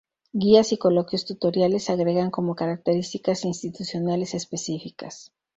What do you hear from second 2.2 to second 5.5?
como características institucionales específicas.